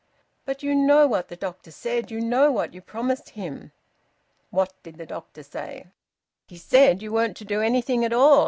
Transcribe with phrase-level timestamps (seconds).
[0.45, 2.09] "But you know what the doctor said!
[2.09, 3.71] You know what you promised him!"
[4.49, 5.89] "What did the doctor say?"
[6.47, 8.39] "He said you weren't to do anything at all.